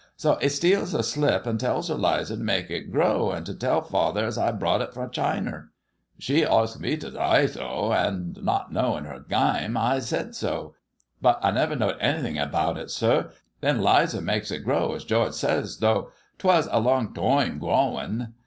[0.17, 3.81] So 'e steals a slip an' tells 'Lizer to mek it grow, an' to tell
[3.83, 5.67] father es I browght it fro' Chiner.
[6.17, 10.73] She arsked mo t' soy so, an' not knowin' 'er gaime I sid so.
[11.21, 13.29] But I never knowed anythin' about it, sir.
[13.59, 16.09] Then 'Lizer meks it grow es George ses, tho'
[16.39, 18.33] 'twas a long toime growin'.